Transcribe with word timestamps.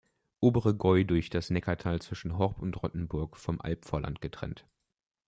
Obere 0.39 0.75
Gäu 0.75 1.03
durch 1.03 1.29
das 1.29 1.51
Neckartal 1.51 2.01
zwischen 2.01 2.35
Horb 2.39 2.57
und 2.59 2.81
Rottenburg 2.81 3.37
vom 3.37 3.61
Albvorland 3.61 4.19
getrennt. 4.19 4.65